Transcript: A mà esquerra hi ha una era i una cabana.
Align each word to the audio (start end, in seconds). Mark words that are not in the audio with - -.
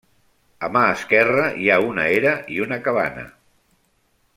A 0.67 0.69
mà 0.77 0.81
esquerra 0.93 1.45
hi 1.65 1.69
ha 1.75 1.79
una 1.91 2.09
era 2.17 2.35
i 2.57 2.61
una 2.67 2.83
cabana. 2.89 3.31